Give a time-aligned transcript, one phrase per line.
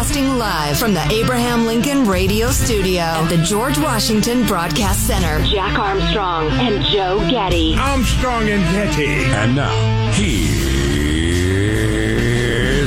[0.00, 5.44] Broadcasting live from the Abraham Lincoln Radio Studio at the George Washington Broadcast Center.
[5.44, 7.76] Jack Armstrong and Joe Getty.
[7.76, 9.26] Armstrong and Getty.
[9.34, 10.40] And now, here's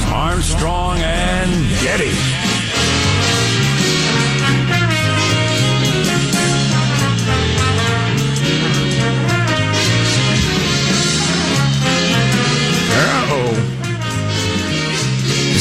[0.05, 2.32] Armstrong and Getty.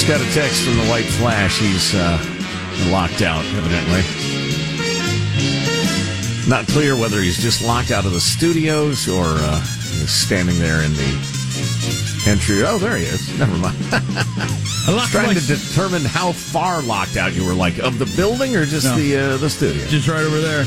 [0.02, 1.60] Just got a text from the White Flash.
[1.60, 2.18] He's uh,
[2.90, 4.02] locked out, evidently.
[6.50, 10.82] Not clear whether he's just locked out of the studios or uh, he's standing there
[10.82, 12.64] in the entry.
[12.66, 13.22] Oh, there he is.
[13.38, 13.78] Never mind.
[15.14, 18.86] Trying to determine how far locked out you were, like of the building or just
[18.86, 18.96] No.
[18.96, 19.86] the uh, the studio.
[19.86, 20.64] Just right over there.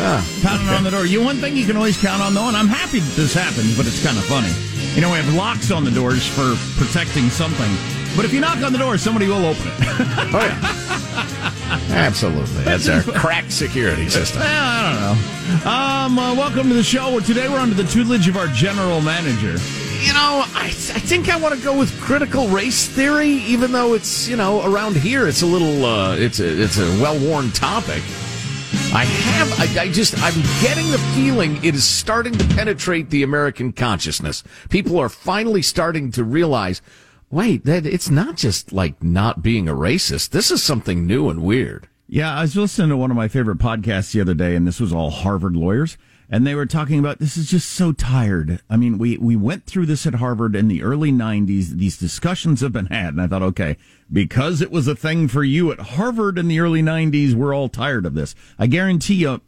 [0.00, 1.04] Ah, Pounding on the door.
[1.04, 3.68] You one thing you can always count on though, and I'm happy that this happened,
[3.76, 4.48] but it's kind of funny.
[4.94, 7.97] You know, we have locks on the doors for protecting something.
[8.16, 9.74] But if you knock on the door, somebody will open it.
[10.30, 12.64] Oh yeah, absolutely.
[12.64, 14.40] That's our crack security system.
[14.40, 15.70] Well, I don't know.
[15.70, 17.18] Um, uh, welcome to the show.
[17.20, 19.56] Today we're under the tutelage of our general manager.
[20.00, 23.94] You know, I, I think I want to go with critical race theory, even though
[23.94, 27.50] it's you know around here it's a little uh, it's a it's a well worn
[27.52, 28.02] topic.
[28.94, 33.22] I have I, I just I'm getting the feeling it is starting to penetrate the
[33.22, 34.44] American consciousness.
[34.68, 36.80] People are finally starting to realize,
[37.30, 40.30] wait, that it's not just like not being a racist.
[40.30, 41.88] This is something new and weird.
[42.06, 44.80] Yeah, I was listening to one of my favorite podcasts the other day, and this
[44.80, 45.98] was all Harvard lawyers,
[46.30, 48.62] and they were talking about this is just so tired.
[48.70, 51.68] I mean, we we went through this at Harvard in the early '90s.
[51.68, 53.76] These discussions have been had, and I thought, okay,
[54.10, 57.68] because it was a thing for you at Harvard in the early '90s, we're all
[57.68, 58.34] tired of this.
[58.58, 59.42] I guarantee you,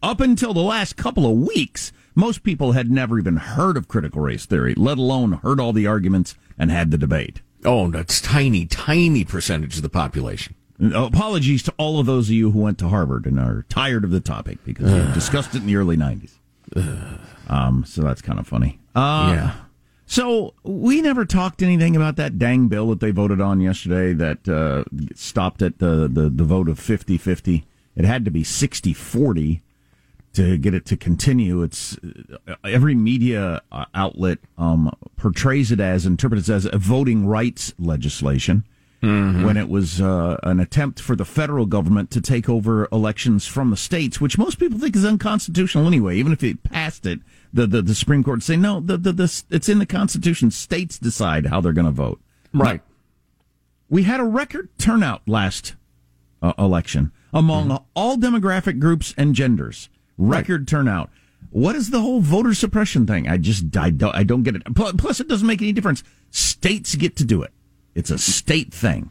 [0.00, 4.20] up until the last couple of weeks, most people had never even heard of critical
[4.20, 7.40] race theory, let alone heard all the arguments and had the debate.
[7.64, 10.54] Oh, that's tiny, tiny percentage of the population.
[10.94, 14.10] Apologies to all of those of you who went to Harvard and are tired of
[14.10, 16.32] the topic because we discussed it in the early 90s.
[17.46, 18.78] Um, so that's kind of funny.
[18.94, 19.54] Uh, yeah.
[20.06, 24.48] So we never talked anything about that dang bill that they voted on yesterday that
[24.48, 24.84] uh,
[25.14, 27.66] stopped at the, the, the vote of 50 50.
[27.96, 29.62] It had to be 60 40
[30.34, 31.62] to get it to continue.
[31.62, 31.96] It's
[32.64, 38.64] every media uh, outlet um, portrays it as, interprets it as a voting rights legislation
[39.44, 43.70] when it was uh, an attempt for the federal government to take over elections from
[43.70, 46.16] the states, which most people think is unconstitutional anyway.
[46.16, 47.20] Even if it passed it,
[47.52, 50.50] the the, the Supreme Court would say no, the, the the it's in the Constitution.
[50.50, 52.18] States decide how they're going to vote.
[52.54, 52.80] Right.
[53.90, 55.74] We had a record turnout last
[56.40, 59.90] uh, election among all demographic groups and genders.
[60.16, 61.10] Record turnout.
[61.50, 63.28] What is the whole voter suppression thing?
[63.28, 64.62] I just I don't, I don't get it.
[64.74, 66.02] Plus, it doesn't make any difference.
[66.30, 67.52] States get to do it.
[67.94, 69.10] It's a state thing.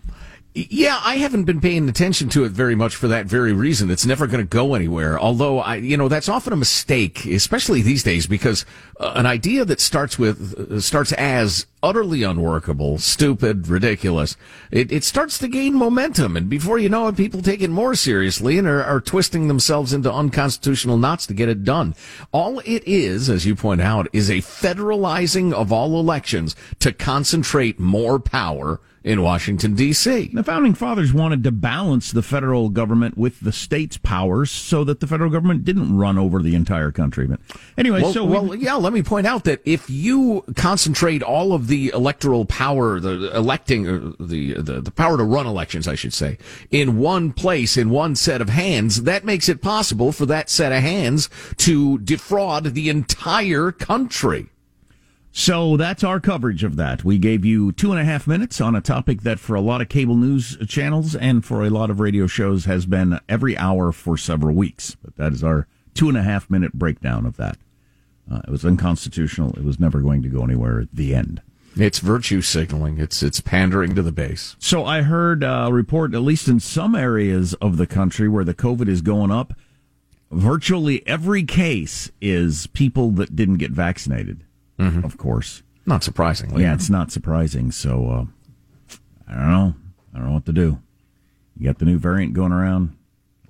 [0.56, 3.90] Yeah, I haven't been paying attention to it very much for that very reason.
[3.90, 5.20] It's never going to go anywhere.
[5.20, 8.64] Although I, you know, that's often a mistake, especially these days, because
[9.00, 14.38] uh, an idea that starts with uh, starts as utterly unworkable, stupid, ridiculous,
[14.70, 17.96] it, it starts to gain momentum, and before you know it, people take it more
[17.96, 21.96] seriously and are, are twisting themselves into unconstitutional knots to get it done.
[22.32, 27.80] All it is, as you point out, is a federalizing of all elections to concentrate
[27.80, 30.32] more power in Washington D.C.
[30.34, 35.00] The founding fathers wanted to balance the federal government with the states' powers so that
[35.00, 37.28] the federal government didn't run over the entire country.
[37.28, 37.40] But
[37.78, 38.76] anyway, Well, so well, yeah.
[38.76, 43.88] Let me point out that if you concentrate all of the electoral power, the electing,
[43.88, 46.38] or the, the the power to run elections, I should say,
[46.72, 50.72] in one place, in one set of hands, that makes it possible for that set
[50.72, 54.50] of hands to defraud the entire country.
[55.36, 57.04] So that's our coverage of that.
[57.04, 59.82] We gave you two and a half minutes on a topic that for a lot
[59.82, 63.92] of cable news channels and for a lot of radio shows has been every hour
[63.92, 64.96] for several weeks.
[65.04, 67.58] But that is our two and a half minute breakdown of that.
[68.32, 69.58] Uh, it was unconstitutional.
[69.58, 71.42] It was never going to go anywhere at the end.
[71.76, 73.00] It's virtue signaling.
[73.00, 74.56] It's it's pandering to the base.
[74.60, 78.54] So I heard a report, at least in some areas of the country where the
[78.54, 79.56] COVID is going up,
[80.30, 84.44] virtually every case is people that didn't get vaccinated,
[84.80, 85.64] of course.
[85.86, 86.64] Not surprisingly.
[86.64, 87.72] Yeah, it's not surprising.
[87.72, 88.96] So uh,
[89.28, 89.76] I don't know.
[90.14, 90.80] I don't know what to do.
[91.58, 92.96] You got the new variant going around.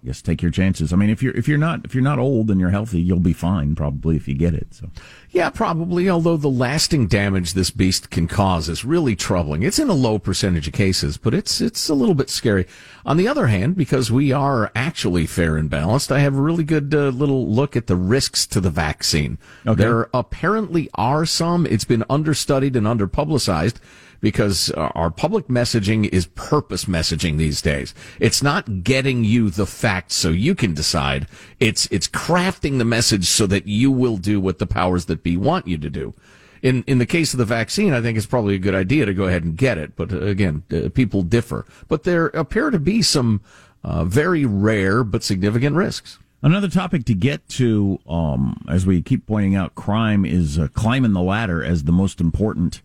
[0.06, 0.92] Yes, take your chances.
[0.92, 3.22] I mean, if you're if you're not if you're not old and you're healthy, you'll
[3.22, 4.68] be fine probably if you get it.
[4.72, 4.90] So
[5.32, 9.64] Yeah, probably, although the lasting damage this beast can cause is really troubling.
[9.64, 12.68] It's in a low percentage of cases, but it's it's a little bit scary.
[13.06, 16.66] On the other hand, because we are actually fair and balanced, I have a really
[16.66, 19.38] good uh, little look at the risks to the vaccine.
[19.66, 19.84] Okay.
[19.84, 21.66] There apparently are some.
[21.66, 23.80] It's been understudied and underpublicized
[24.24, 27.94] because uh, our public messaging is purpose messaging these days.
[28.22, 31.28] It's not getting you the facts so you can decide.
[31.60, 35.36] It's it's crafting the message so that you will do what the powers that be
[35.36, 36.14] want you to do.
[36.62, 39.14] In in the case of the vaccine, I think it's probably a good idea to
[39.14, 39.98] go ahead and get it.
[39.98, 41.66] But uh, again, uh, people differ.
[41.90, 43.42] But there appear to be some
[43.84, 46.18] uh, very rare but significant risks.
[46.42, 51.12] Another topic to get to, um, as we keep pointing out, crime is uh, climbing
[51.12, 52.82] the ladder as the most important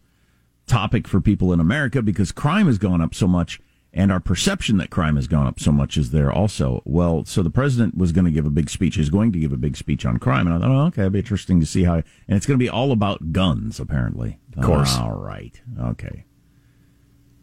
[0.68, 3.60] topic for people in America because crime has gone up so much
[3.92, 6.82] and our perception that crime has gone up so much is there also.
[6.84, 9.52] Well, so the president was going to give a big speech, He's going to give
[9.52, 10.46] a big speech on crime.
[10.46, 12.62] And I thought, oh, okay, it'd be interesting to see how, and it's going to
[12.62, 14.38] be all about guns, apparently.
[14.56, 14.96] Of course.
[14.96, 15.60] All right.
[15.80, 16.26] Okay.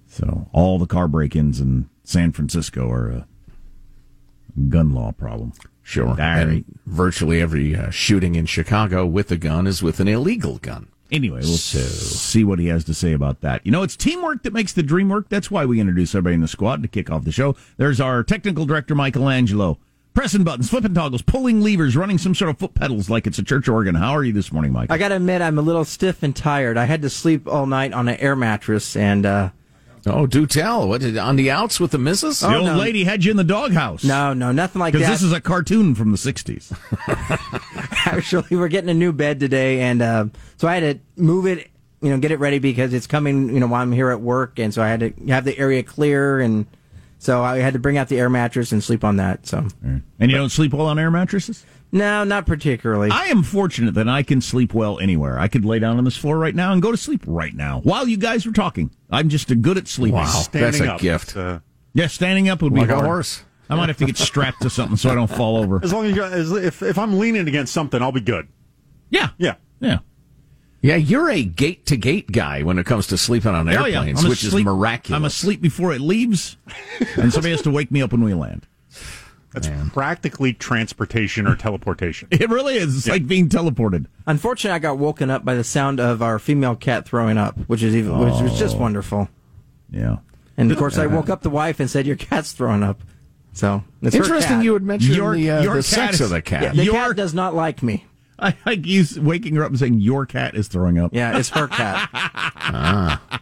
[0.08, 3.28] So all the car break ins in San Francisco are a
[4.70, 5.54] gun law problem.
[5.82, 6.08] Sure.
[6.10, 10.58] All and virtually every uh, shooting in Chicago with a gun is with an illegal
[10.60, 10.88] gun.
[11.12, 13.64] Anyway, we'll see what he has to say about that.
[13.64, 15.30] You know, it's teamwork that makes the dream work.
[15.30, 17.56] That's why we introduce everybody in the squad to kick off the show.
[17.78, 19.78] There's our technical director, Michelangelo.
[20.16, 23.44] Pressing buttons, flipping toggles, pulling levers, running some sort of foot pedals like it's a
[23.44, 23.96] church organ.
[23.96, 24.90] How are you this morning, Mike?
[24.90, 26.78] I got to admit, I'm a little stiff and tired.
[26.78, 29.50] I had to sleep all night on an air mattress, and uh,
[30.08, 30.88] Oh, do tell.
[30.88, 32.42] What did, on the outs with the missus?
[32.42, 32.78] the Oh, old no.
[32.78, 34.04] lady had you in the doghouse.
[34.04, 35.00] no, no, nothing like that.
[35.00, 36.72] Because this is a cartoon from the 60s.
[38.06, 40.26] Actually, we're getting a new bed today, and uh,
[40.58, 41.70] so I had to move it,
[42.02, 44.60] you know, get it ready because it's coming, you know, while I'm here at work,
[44.60, 46.68] and so I had to have the area clear, and
[47.18, 49.48] so I had to bring out the air mattress and sleep on that.
[49.48, 51.66] So And you don't sleep well on air mattresses?
[51.92, 53.10] No, not particularly.
[53.12, 55.40] I am fortunate that I can sleep well anywhere.
[55.40, 57.80] I could lay down on this floor right now and go to sleep right now
[57.84, 58.92] while you guys were talking.
[59.10, 60.16] I'm just a good at sleeping.
[60.20, 60.26] Wow.
[60.26, 61.00] Standing That's a up.
[61.02, 61.28] gift.
[61.30, 61.60] It's, uh,
[61.94, 63.44] Yeah, standing up would be Like a horse.
[63.70, 65.80] I might have to get strapped to something so I don't fall over.
[65.84, 68.48] as long as, you, as if if I'm leaning against something, I'll be good.
[69.10, 69.30] Yeah.
[69.38, 69.56] Yeah.
[69.80, 70.00] Yeah.
[70.82, 73.98] Yeah, you're a gate to gate guy when it comes to sleeping on Oh, yeah.
[74.00, 75.18] airplanes, which asleep- is miraculous.
[75.18, 76.58] I'm asleep before it leaves,
[77.18, 78.68] and somebody has to wake me up when we land.
[79.56, 82.28] That's practically transportation or teleportation.
[82.32, 82.96] It really is.
[82.98, 84.06] It's like being teleported.
[84.28, 87.82] Unfortunately, I got woken up by the sound of our female cat throwing up, which
[87.82, 89.30] is even, which was just wonderful.
[89.90, 90.18] Yeah.
[90.58, 93.02] And of course, I woke up the wife and said, "Your cat's throwing up."
[93.54, 94.64] So it's her Interesting cat.
[94.66, 96.62] you would mention Your- the, uh, your the sex is- of the cat.
[96.62, 98.06] Yeah, the Your- cat does not like me.
[98.38, 101.12] I like you waking her up and saying, Your cat is throwing up.
[101.14, 103.22] Yeah, it's her cat.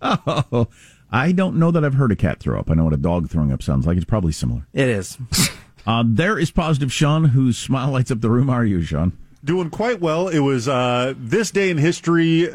[0.00, 0.68] Oh,
[1.10, 2.70] I don't know that I've heard a cat throw up.
[2.70, 3.96] I know what a dog throwing up sounds like.
[3.96, 4.66] It's probably similar.
[4.72, 5.18] It is.
[5.86, 8.48] Uh, there is positive Sean, whose smile lights up the room.
[8.48, 9.16] How are you, Sean?
[9.42, 10.28] Doing quite well.
[10.28, 12.52] It was uh, this day in history, uh,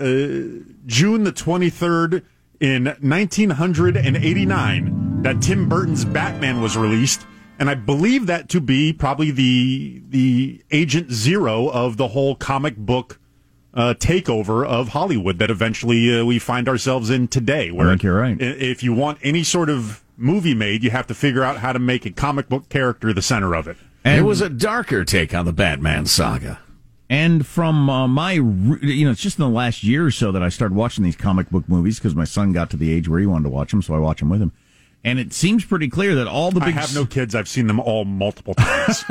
[0.86, 2.22] June the 23rd
[2.60, 7.26] in 1989, that Tim Burton's Batman was released.
[7.58, 12.78] And I believe that to be probably the the agent zero of the whole comic
[12.78, 13.20] book
[13.74, 17.72] uh, takeover of Hollywood that eventually uh, we find ourselves in today.
[17.72, 18.40] Where think you're right.
[18.40, 21.80] If you want any sort of movie made, you have to figure out how to
[21.80, 23.78] make a comic book character the center of it.
[24.06, 26.60] And it was a darker take on the Batman saga.
[27.10, 30.42] And from uh, my, you know, it's just in the last year or so that
[30.42, 33.20] I started watching these comic book movies because my son got to the age where
[33.20, 34.52] he wanted to watch them, so I watch them with him.
[35.06, 36.70] And it seems pretty clear that all the big.
[36.78, 37.36] I have no kids.
[37.36, 39.04] I've seen them all multiple times.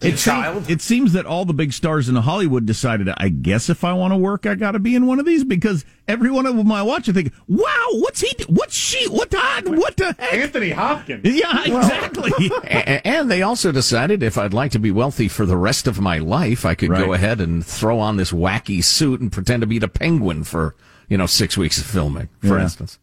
[0.00, 3.84] it, seems, it seems that all the big stars in Hollywood decided, I guess if
[3.84, 6.46] I want to work, I got to be in one of these because every one
[6.46, 8.30] of them I watch, I think, wow, what's he?
[8.38, 9.06] do- What's she?
[9.08, 9.38] What the?
[9.66, 10.32] What the heck?
[10.34, 11.20] Anthony Hopkins.
[11.24, 12.32] Yeah, exactly.
[12.64, 16.00] A- and they also decided if I'd like to be wealthy for the rest of
[16.00, 19.66] my life, I could go ahead and throw on this wacky suit and pretend to
[19.66, 20.74] be the penguin for,
[21.10, 22.62] you know, six weeks of filming, for Yeah.
[22.62, 22.98] instance.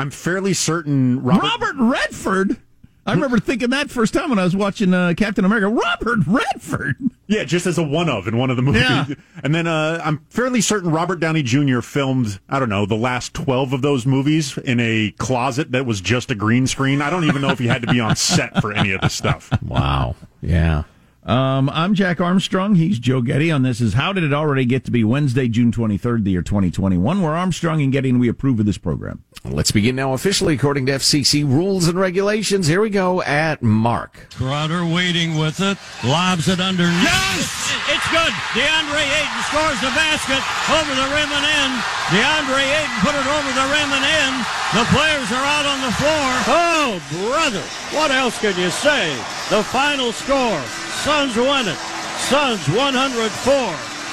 [0.00, 1.42] I'm fairly certain Robert.
[1.42, 2.56] Robert Redford.
[3.04, 5.68] I remember thinking that first time when I was watching uh, Captain America.
[5.68, 6.96] Robert Redford.
[7.26, 8.80] Yeah, just as a one of in one of the movies.
[8.82, 9.06] Yeah.
[9.44, 11.80] And then uh, I'm fairly certain Robert Downey Jr.
[11.80, 16.00] filmed, I don't know, the last 12 of those movies in a closet that was
[16.00, 17.02] just a green screen.
[17.02, 19.08] I don't even know if he had to be on set for any of the
[19.08, 19.50] stuff.
[19.62, 20.14] Wow.
[20.40, 20.84] Yeah.
[21.24, 22.76] Um, I'm Jack Armstrong.
[22.76, 23.50] He's Joe Getty.
[23.50, 26.40] On this is How Did It Already Get to Be Wednesday, June 23rd, the year
[26.42, 27.20] 2021.
[27.20, 29.22] We're Armstrong and Getty, and we approve of this program.
[29.44, 32.66] Let's begin now officially according to FCC rules and regulations.
[32.68, 34.28] Here we go at Mark.
[34.34, 37.04] Crowder waiting with it, lobs it underneath.
[37.04, 37.68] Yes!
[37.92, 38.32] It's good.
[38.56, 40.40] DeAndre Ayton scores the basket
[40.72, 41.70] over the rim and in.
[42.16, 44.32] DeAndre Ayton put it over the rim and in.
[44.72, 46.28] The players are out on the floor.
[46.48, 46.88] Oh,
[47.28, 47.62] brother.
[47.92, 49.12] What else can you say?
[49.50, 50.60] The final score.
[51.04, 51.76] Suns win it.
[52.28, 53.54] Suns 104.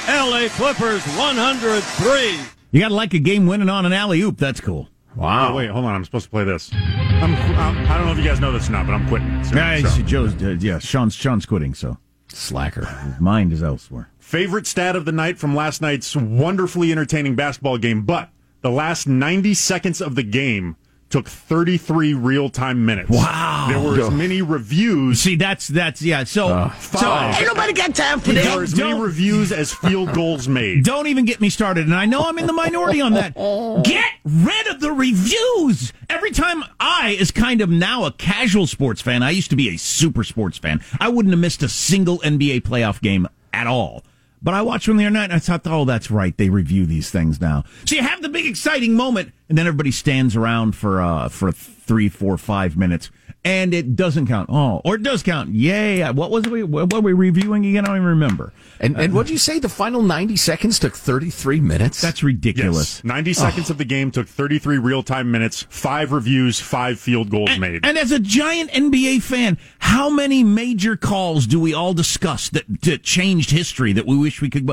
[0.07, 2.39] LA Clippers 103.
[2.71, 4.37] You got to like a game winning on an alley oop.
[4.37, 4.87] That's cool.
[5.15, 5.51] Wow.
[5.51, 5.93] Oh, wait, hold on.
[5.95, 6.71] I'm supposed to play this.
[6.73, 9.43] I'm, I'm, I don't know if you guys know this or not, but I'm quitting.
[9.43, 10.01] So, Yeah, so.
[10.03, 11.97] Joe's, uh, yeah, Sean's, Sean's quitting, so
[12.29, 12.85] Slacker.
[12.85, 14.09] his mind is elsewhere.
[14.19, 18.29] Favorite stat of the night from last night's wonderfully entertaining basketball game, but
[18.61, 20.77] the last 90 seconds of the game
[21.09, 23.09] took 33 real time minutes.
[23.09, 23.67] Wow.
[23.69, 25.21] There were as many reviews.
[25.21, 27.35] See, that's, that's, yeah, so, uh, so, Five.
[27.35, 30.83] ain't nobody got time for There were as many reviews as field goals made.
[30.83, 31.85] Don't even get me started.
[31.85, 33.35] And I know I'm in the minority on that.
[33.83, 35.93] Get rid of the reviews.
[36.09, 39.69] Every time I, is kind of now a casual sports fan, I used to be
[39.69, 40.81] a super sports fan.
[40.99, 44.03] I wouldn't have missed a single NBA playoff game at all.
[44.41, 46.37] But I watched them the other night and I thought, oh, that's right.
[46.37, 47.63] They review these things now.
[47.85, 51.51] So you have the big exciting moment and then everybody stands around for, uh, for
[51.51, 53.09] three, four, five minutes
[53.47, 54.49] and it doesn't count.
[54.51, 55.53] Oh, or it does count.
[55.53, 56.03] Yay.
[56.11, 57.85] What was we, what were we reviewing again?
[57.85, 58.51] I don't even remember.
[58.81, 59.57] And, and what'd you say?
[59.57, 62.01] The final 90 seconds took 33 minutes?
[62.01, 62.97] That's ridiculous.
[62.97, 63.03] Yes.
[63.05, 67.57] 90 seconds of the game took 33 real time minutes, five reviews, five field goals
[67.57, 67.85] made.
[67.85, 72.65] And as a giant NBA fan, how many major calls do we all discuss that,
[72.81, 74.69] that changed history that we wish we could?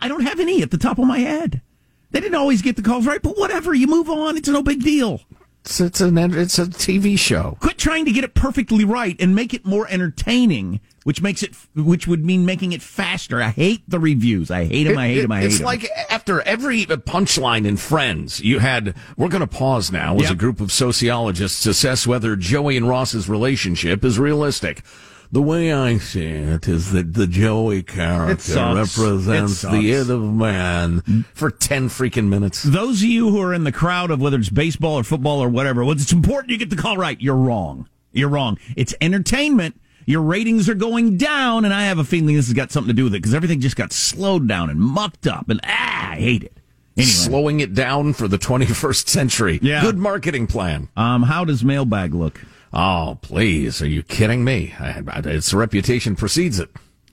[0.00, 1.62] I don't have any at the top of my head.
[2.10, 3.72] They didn't always get the calls right, but whatever.
[3.74, 4.36] You move on.
[4.36, 5.20] It's no big deal.
[5.64, 7.58] It's, it's, an, it's a TV show.
[7.60, 11.54] Quit trying to get it perfectly right and make it more entertaining, which makes it,
[11.76, 13.42] which would mean making it faster.
[13.42, 14.50] I hate the reviews.
[14.50, 14.96] I hate them.
[14.96, 15.32] I hate them.
[15.32, 15.66] I hate it's them.
[15.66, 20.30] like after every punchline in Friends, you had, we're going to pause now as Yep.
[20.32, 24.82] a group of sociologists assess whether Joey and Ross's relationship is realistic.
[25.32, 31.24] The way I see it is that the Joey character represents the end of man
[31.34, 32.64] for 10 freaking minutes.
[32.64, 35.48] those of you who are in the crowd of whether it's baseball or football or
[35.48, 37.20] whatever, well, it's important you get the call right.
[37.20, 37.88] You're wrong.
[38.12, 38.58] You're wrong.
[38.76, 39.80] It's entertainment.
[40.04, 42.94] Your ratings are going down, and I have a feeling this has got something to
[42.94, 46.16] do with it because everything just got slowed down and mucked up, and ah, I
[46.16, 46.56] hate it.
[46.96, 49.60] Anyway, Slowing it down for the 21st century.
[49.62, 49.80] Yeah.
[49.82, 50.88] Good marketing plan.
[50.96, 52.40] um, how does mailbag look?
[52.72, 53.82] Oh, please.
[53.82, 54.74] Are you kidding me?
[54.78, 56.70] Its reputation precedes it.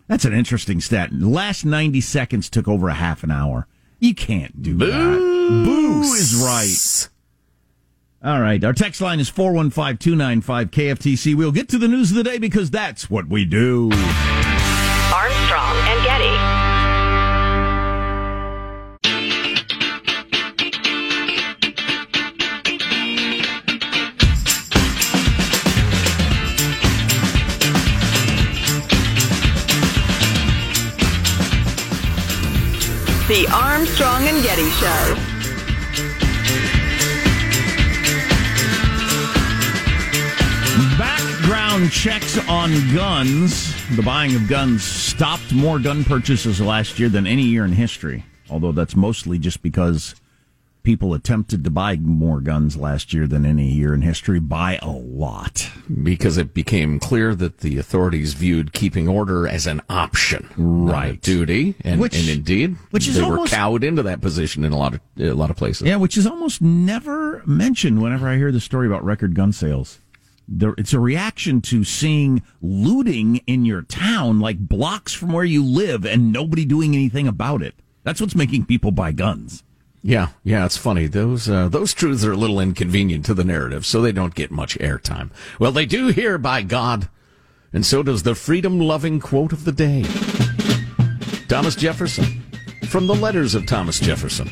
[0.08, 1.10] That's an interesting stat.
[1.12, 3.68] The last 90 seconds took over a half an hour.
[4.00, 4.86] You can't do that.
[5.66, 7.10] Boo is right.
[8.24, 8.64] All right.
[8.64, 11.36] Our text line is 415 295 KFTC.
[11.36, 13.90] We'll get to the news of the day because that's what we do.
[33.38, 35.16] The Armstrong and Getty Show.
[40.98, 43.76] Background checks on guns.
[43.96, 48.26] The buying of guns stopped more gun purchases last year than any year in history.
[48.50, 50.16] Although that's mostly just because
[50.88, 54.90] people attempted to buy more guns last year than any year in history by a
[54.90, 55.70] lot.
[56.02, 61.22] because it became clear that the authorities viewed keeping order as an option, Right.
[61.22, 64.72] duty, and, Which- and indeed, which is they almost- were cowed into that position in
[64.72, 65.86] a lot of a lot of places.
[65.86, 70.00] Yeah, which is almost never mentioned whenever I hear the story about record gun sales.
[70.48, 75.62] There, it's a reaction to seeing looting in your town, like blocks from where you
[75.66, 77.76] live, and nobody doing anything about it.
[78.06, 79.64] That's what's making people buy guns.
[80.02, 80.66] Yeah, yeah.
[80.66, 84.12] It's funny those uh, those truths are a little inconvenient to the narrative, so they
[84.12, 85.32] don't get much airtime.
[85.60, 87.10] Well, they do here, by God,
[87.74, 90.04] and so does the freedom-loving quote of the day.
[91.48, 92.44] Thomas Jefferson,
[92.90, 94.50] from the letters of Thomas Jefferson.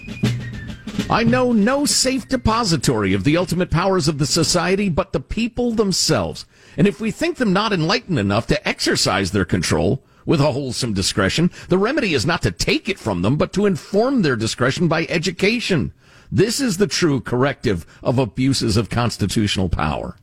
[1.07, 5.71] I know no safe depository of the ultimate powers of the society but the people
[5.71, 6.47] themselves.
[6.77, 10.93] And if we think them not enlightened enough to exercise their control with a wholesome
[10.93, 14.87] discretion, the remedy is not to take it from them, but to inform their discretion
[14.87, 15.93] by education.
[16.31, 20.17] This is the true corrective of abuses of constitutional power.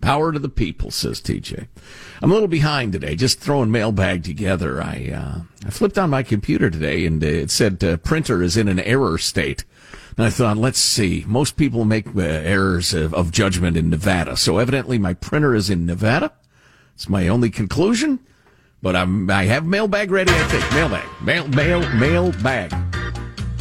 [0.00, 1.68] Power to the people, says TJ.
[2.20, 4.82] I'm a little behind today, just throwing mailbag together.
[4.82, 8.56] I uh, I flipped on my computer today and uh, it said uh, printer is
[8.56, 9.64] in an error state.
[10.16, 11.24] And I thought, let's see.
[11.28, 15.70] Most people make uh, errors of, of judgment in Nevada, so evidently my printer is
[15.70, 16.32] in Nevada.
[16.94, 18.18] It's my only conclusion.
[18.82, 20.32] But I'm I have mailbag ready.
[20.34, 22.72] I think mailbag, mail, mail, mailbag.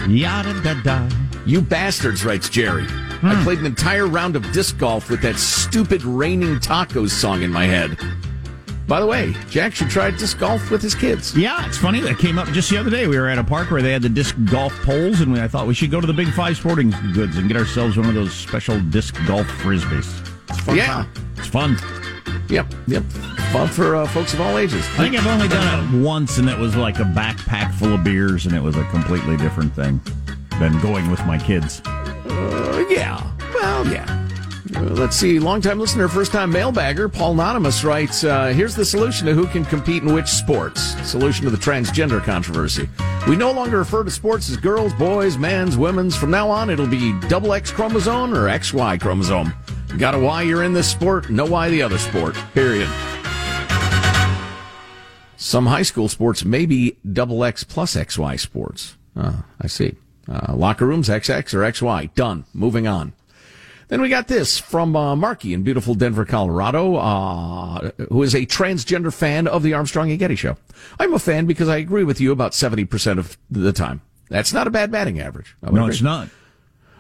[0.08, 1.10] Yada da da.
[1.46, 2.84] You bastards, writes Jerry.
[3.24, 3.44] I hmm.
[3.44, 7.66] played an entire round of disc golf with that stupid raining tacos song in my
[7.66, 7.98] head.
[8.88, 11.38] By the way, Jack should try disc golf with his kids.
[11.38, 12.02] Yeah, it's funny.
[12.02, 13.08] That came up just the other day.
[13.08, 15.48] We were at a park where they had the disc golf poles, and we, I
[15.48, 18.16] thought we should go to the Big Five Sporting Goods and get ourselves one of
[18.16, 20.28] those special disc golf frisbees.
[20.50, 20.76] It's fun.
[20.76, 21.06] Yeah.
[21.38, 21.78] It's fun.
[22.52, 23.04] Yep, yep.
[23.54, 24.86] Fun for uh, folks of all ages.
[24.94, 28.04] I think I've only done it once, and it was like a backpack full of
[28.04, 30.02] beers, and it was a completely different thing
[30.60, 31.82] than going with my kids.
[31.86, 33.26] Uh, yeah.
[33.54, 34.28] Well, yeah.
[34.76, 35.40] Uh, let's see.
[35.40, 39.64] Longtime listener, first time mailbagger, Paul Anonymous writes uh, Here's the solution to who can
[39.64, 40.82] compete in which sports.
[41.10, 42.90] Solution to the transgender controversy.
[43.30, 46.18] We no longer refer to sports as girls, boys, men's, women's.
[46.18, 49.54] From now on, it'll be double X chromosome or XY chromosome.
[49.98, 52.36] Got a why you're in this sport, no why the other sport.
[52.54, 52.90] Period.
[55.38, 58.96] Some high school sports may be double X plus XY sports.
[59.16, 59.96] Ah, I see.
[60.28, 62.14] Uh, locker rooms, XX or XY.
[62.16, 62.46] Done.
[62.54, 63.14] Moving on.
[63.90, 68.46] Then we got this from uh, Marky in beautiful Denver, Colorado, uh, who is a
[68.46, 70.56] transgender fan of the Armstrong and Getty show.
[70.98, 74.02] I'm a fan because I agree with you about 70% of the time.
[74.30, 75.58] That's not a bad batting average.
[75.62, 75.90] No, agree.
[75.90, 76.30] it's not.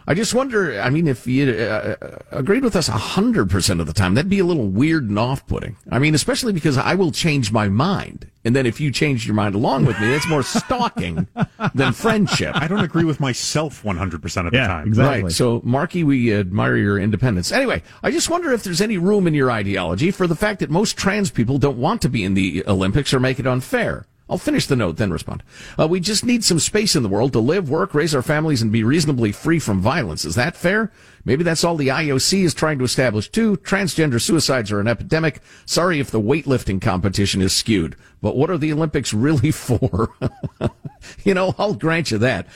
[0.07, 3.93] I just wonder, I mean, if you uh, uh, agreed with us 100% of the
[3.93, 5.77] time, that'd be a little weird and off putting.
[5.91, 8.27] I mean, especially because I will change my mind.
[8.43, 11.27] And then if you change your mind along with me, that's more stalking
[11.75, 12.55] than friendship.
[12.55, 14.87] I don't agree with myself 100% of the Yeah, time.
[14.87, 15.23] exactly.
[15.23, 15.31] Right.
[15.31, 17.51] So, Marky, we admire your independence.
[17.51, 20.71] Anyway, I just wonder if there's any room in your ideology for the fact that
[20.71, 24.07] most trans people don't want to be in the Olympics or make it unfair.
[24.31, 25.43] I'll finish the note, then respond.
[25.77, 28.61] Uh, we just need some space in the world to live, work, raise our families,
[28.61, 30.23] and be reasonably free from violence.
[30.23, 30.89] Is that fair?
[31.25, 33.57] Maybe that's all the IOC is trying to establish too.
[33.57, 35.41] Transgender suicides are an epidemic.
[35.65, 40.13] Sorry if the weightlifting competition is skewed, but what are the Olympics really for?
[41.25, 42.47] you know, I'll grant you that.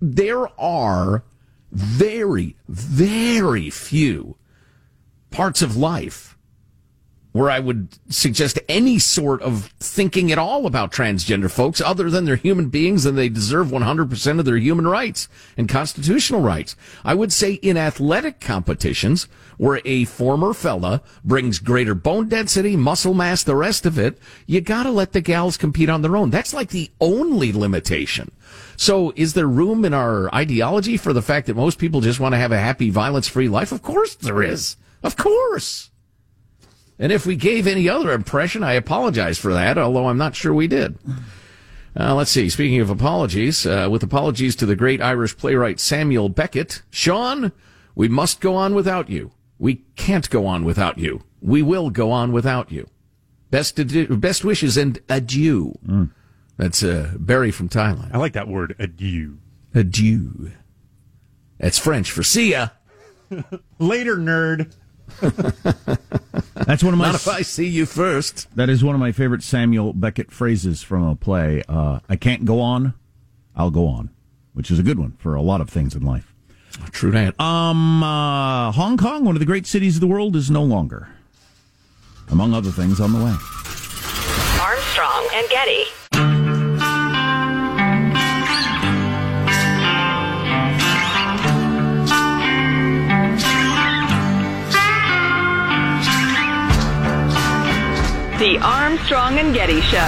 [0.00, 1.22] There are
[1.70, 4.36] very, very few
[5.30, 6.36] parts of life
[7.32, 12.24] where I would suggest any sort of thinking at all about transgender folks other than
[12.24, 16.76] they're human beings and they deserve 100% of their human rights and constitutional rights.
[17.04, 23.14] I would say in athletic competitions where a former fella brings greater bone density, muscle
[23.14, 26.30] mass, the rest of it, you gotta let the gals compete on their own.
[26.30, 28.30] That's like the only limitation.
[28.76, 32.34] So is there room in our ideology for the fact that most people just want
[32.34, 33.72] to have a happy, violence-free life?
[33.72, 34.76] Of course there is.
[35.02, 35.91] Of course.
[36.98, 40.54] And if we gave any other impression, I apologize for that, although I'm not sure
[40.54, 40.98] we did.
[41.98, 42.48] Uh, let's see.
[42.48, 47.52] Speaking of apologies, uh, with apologies to the great Irish playwright Samuel Beckett, Sean,
[47.94, 49.32] we must go on without you.
[49.58, 51.22] We can't go on without you.
[51.40, 52.88] We will go on without you.
[53.50, 53.78] Best
[54.20, 55.78] best wishes and adieu.
[56.56, 58.14] That's uh, Barry from Thailand.
[58.14, 59.38] I like that word, adieu.
[59.74, 60.52] Adieu.
[61.58, 62.68] That's French for see ya.
[63.78, 64.74] Later, nerd.
[66.66, 67.06] That's one of my.
[67.06, 68.54] Not if I see you first.
[68.56, 71.62] That is one of my favorite Samuel Beckett phrases from a play.
[71.68, 72.94] Uh, I can't go on,
[73.56, 74.10] I'll go on,
[74.52, 76.32] which is a good one for a lot of things in life.
[76.90, 77.38] True that.
[77.40, 81.08] Um, uh, Hong Kong, one of the great cities of the world, is no longer,
[82.28, 83.36] among other things, on the way.
[84.60, 85.84] Armstrong and Getty.
[98.42, 99.98] The Armstrong and Getty Show.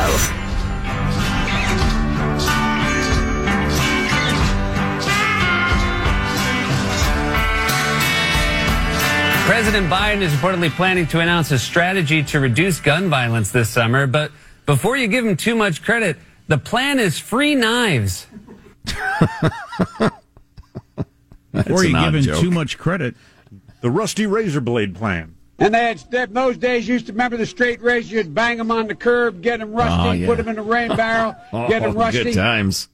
[9.47, 14.09] President Biden is reportedly planning to announce a strategy to reduce gun violence this summer,
[14.09, 14.33] but
[14.67, 16.17] before you give him too much credit,
[16.49, 18.27] the plan is free knives.
[20.01, 20.11] Or
[21.85, 22.41] an you give him joke.
[22.41, 23.15] too much credit.
[23.81, 25.37] The rusty razor blade plan.
[25.59, 28.17] And they had that those days used to remember the straight razor.
[28.17, 30.27] You'd bang them on the curb, get them rusty, Oh, yeah.
[30.27, 31.37] put them in the rain barrel,
[31.69, 32.25] get them Oh, rusty.
[32.25, 32.89] Good times.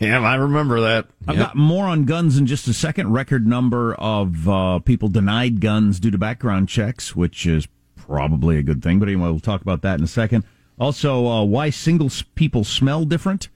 [0.00, 1.06] Yeah, I remember that.
[1.28, 1.46] I've Yep.
[1.48, 3.12] got more on guns in just a second.
[3.12, 8.62] Record number of uh, people denied guns due to background checks, which is probably a
[8.62, 8.98] good thing.
[8.98, 10.44] But anyway, we'll talk about that in a second.
[10.78, 13.48] Also, uh, why single people smell different,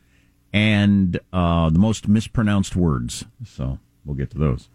[0.52, 3.24] and uh, the most mispronounced words.
[3.46, 4.68] So we'll get to those.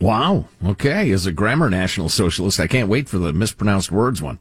[0.00, 0.46] Wow.
[0.64, 1.10] Okay.
[1.10, 4.38] As a grammar national socialist, I can't wait for the mispronounced words one.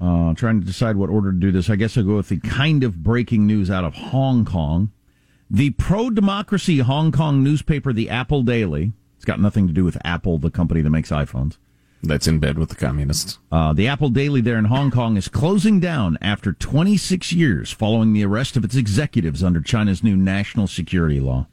[0.00, 1.70] Uh, trying to decide what order to do this.
[1.70, 4.90] I guess I'll go with the kind of breaking news out of Hong Kong.
[5.50, 9.96] The pro democracy Hong Kong newspaper, the Apple Daily, it's got nothing to do with
[10.04, 11.56] Apple, the company that makes iPhones,
[12.02, 13.38] That's in bed with the communists.
[13.52, 18.12] Uh, the Apple Daily there in Hong Kong is closing down after 26 years following
[18.12, 21.46] the arrest of its executives under China's new national security law.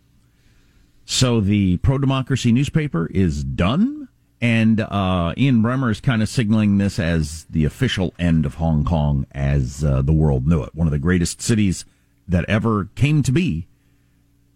[1.11, 4.07] So the pro democracy newspaper is done,
[4.39, 8.85] and uh, Ian Bremmer is kind of signaling this as the official end of Hong
[8.85, 10.73] Kong as uh, the world knew it.
[10.73, 11.83] One of the greatest cities
[12.29, 13.67] that ever came to be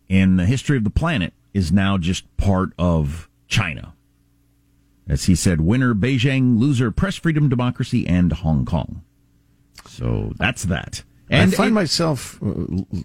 [0.08, 3.94] in the history of the planet is now just part of China.
[5.10, 9.04] As he said, winner Beijing, loser press freedom, democracy, and Hong Kong.
[9.90, 11.04] So that's that.
[11.30, 12.54] And I find it- myself uh,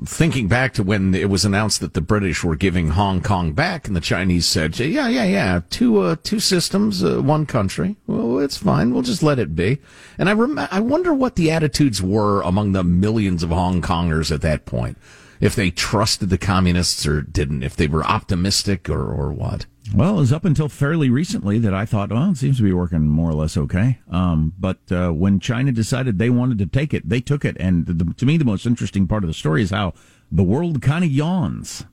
[0.05, 3.87] thinking back to when it was announced that the British were giving Hong Kong back,
[3.87, 7.97] and the Chinese said, "Yeah, yeah, yeah, two uh, two systems, uh, one country.
[8.07, 8.93] Well, it's fine.
[8.93, 9.79] We'll just let it be."
[10.19, 14.31] And I rem- I wonder what the attitudes were among the millions of Hong Kongers
[14.31, 14.99] at that point.
[15.41, 19.65] If they trusted the communists or didn't, if they were optimistic or, or what.
[19.95, 22.73] Well, it was up until fairly recently that I thought, well, it seems to be
[22.73, 23.99] working more or less okay.
[24.11, 27.57] Um, but uh, when China decided they wanted to take it, they took it.
[27.59, 29.95] And the, to me, the most interesting part of the story is how
[30.31, 31.85] the world kind of yawns.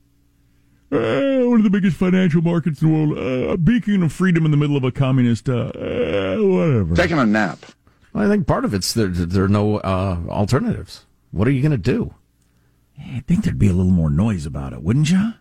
[0.91, 4.45] Uh, one of the biggest financial markets in the world, uh, a beacon of freedom
[4.45, 6.95] in the middle of a communist, uh, uh, whatever.
[6.95, 7.60] Taking a nap.
[8.13, 11.05] Well, I think part of it's there, there are no uh, alternatives.
[11.31, 12.13] What are you going to do?
[12.99, 15.33] I think there'd be a little more noise about it, wouldn't you?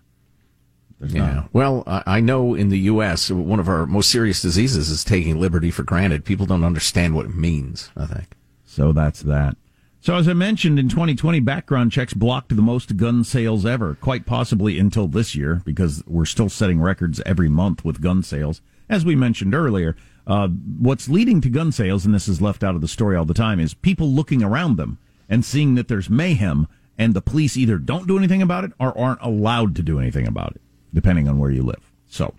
[1.01, 1.45] Yeah.
[1.53, 5.39] Well, I I know in the U.S., one of our most serious diseases is taking
[5.39, 6.25] liberty for granted.
[6.25, 8.29] People don't understand what it means, I think.
[8.65, 9.57] So that's that.
[10.01, 14.25] So as I mentioned, in 2020, background checks blocked the most gun sales ever, quite
[14.25, 18.61] possibly until this year, because we're still setting records every month with gun sales.
[18.89, 22.77] As we mentioned earlier, uh, what's leading to gun sales, and this is left out
[22.77, 26.09] of the story all the time, is people looking around them and seeing that there's
[26.09, 29.99] mayhem, and the police either don't do anything about it or aren't allowed to do
[29.99, 30.61] anything about it,
[30.97, 31.93] depending on where you live.
[32.09, 32.35] So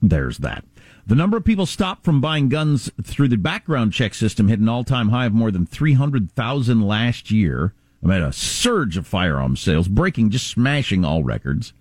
[0.00, 0.64] there's that.
[1.04, 4.68] The number of people stopped from buying guns through the background check system hit an
[4.68, 7.74] all time high of more than 300,000 last year.
[8.04, 11.72] amid a surge of firearm sales, breaking, just smashing all records.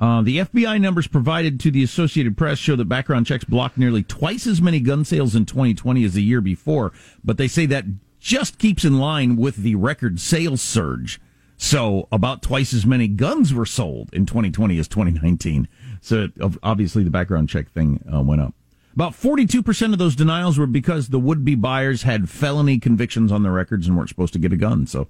[0.00, 4.02] Uh, the FBI numbers provided to the Associated Press show that background checks blocked nearly
[4.02, 7.84] twice as many gun sales in 2020 as the year before, but they say that
[8.18, 11.20] just keeps in line with the record sales surge.
[11.62, 15.68] So about twice as many guns were sold in 2020 as 2019.
[16.00, 18.54] So it- obviously the background check thing uh, went up.
[18.94, 23.52] About 42% of those denials were because the would-be buyers had felony convictions on their
[23.52, 24.86] records and weren't supposed to get a gun.
[24.86, 25.08] So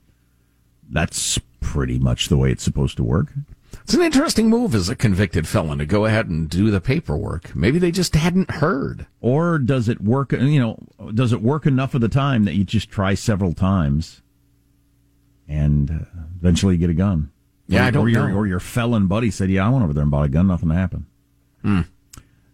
[0.90, 3.28] that's pretty much the way it's supposed to work.
[3.84, 7.54] It's an interesting move as a convicted felon to go ahead and do the paperwork.
[7.54, 9.06] Maybe they just hadn't heard.
[9.20, 12.64] Or does it work, you know, does it work enough of the time that you
[12.64, 14.20] just try several times
[15.50, 16.04] and uh,
[16.38, 17.30] eventually you get a gun?
[17.66, 18.36] Yeah, or, I don't or your, know.
[18.36, 20.70] Or your felon buddy said, yeah, I went over there and bought a gun, nothing
[20.70, 21.04] happened.
[21.62, 21.80] Hmm.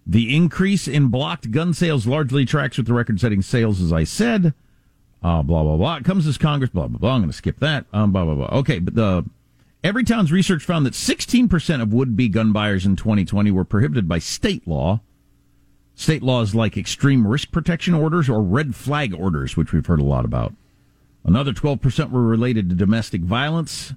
[0.07, 4.05] The increase in blocked gun sales largely tracks with the record setting sales, as I
[4.05, 4.55] said.
[5.23, 5.97] Uh, blah, blah, blah.
[5.97, 7.15] It comes as Congress, blah, blah, blah.
[7.15, 7.87] I'm going to skip that.
[7.93, 8.59] Um, blah, blah, blah.
[8.59, 9.25] Okay, but the
[9.83, 14.19] Everytown's research found that 16% of would be gun buyers in 2020 were prohibited by
[14.19, 15.01] state law.
[15.95, 20.05] State laws like extreme risk protection orders or red flag orders, which we've heard a
[20.05, 20.53] lot about.
[21.27, 23.93] Another 12% were related to domestic violence.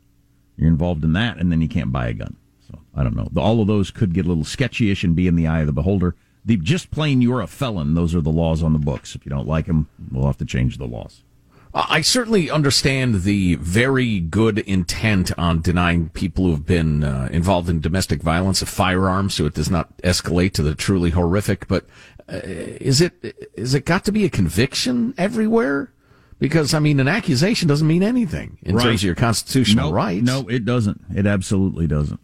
[0.58, 2.36] You're involved in that, and then you can't buy a gun.
[2.68, 3.30] So I don't know.
[3.40, 5.72] All of those could get a little sketchy-ish and be in the eye of the
[5.74, 6.16] beholder.
[6.44, 7.94] The just plain you're a felon.
[7.94, 9.14] Those are the laws on the books.
[9.14, 11.24] If you don't like them, we'll have to change the laws.
[11.72, 17.70] I certainly understand the very good intent on denying people who have been uh, involved
[17.70, 21.68] in domestic violence a firearm so it does not escalate to the truly horrific.
[21.68, 21.86] But
[22.28, 25.92] uh, is it is it got to be a conviction everywhere?
[26.40, 28.84] Because I mean, an accusation doesn't mean anything in Right.
[28.86, 29.96] terms of your constitutional Nope.
[29.96, 30.26] rights.
[30.26, 31.02] No, it doesn't.
[31.14, 32.20] It absolutely doesn't.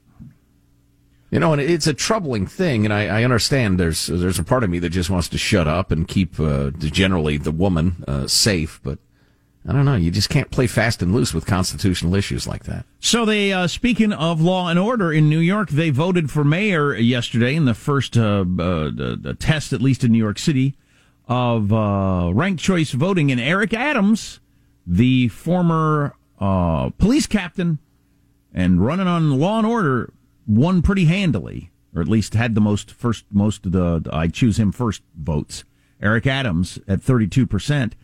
[1.32, 4.64] You know, and it's a troubling thing, and I, I understand there's there's a part
[4.64, 8.28] of me that just wants to shut up and keep uh, generally the woman uh,
[8.28, 9.00] safe, but
[9.68, 9.96] I don't know.
[9.96, 12.86] You just can't play fast and loose with constitutional issues like that.
[13.02, 16.96] So they, uh, speaking of law and order in New York, they voted for mayor
[16.96, 18.92] yesterday in the first uh, uh,
[19.40, 20.78] test, at least in New York City,
[21.28, 23.32] of uh, ranked choice voting.
[23.32, 24.40] And Eric Adams,
[24.86, 27.80] the former uh, police captain
[28.54, 30.14] and running on law and order,
[30.48, 34.60] won pretty handily, or at least had the most first most of the, I choose
[34.60, 35.64] him first votes.
[36.02, 37.96] Eric Adams at thirty two percent